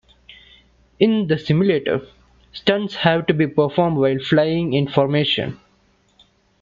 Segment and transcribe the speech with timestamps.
[0.99, 2.01] In the simulator,
[2.51, 5.59] stunts have to be performed while flying in formation.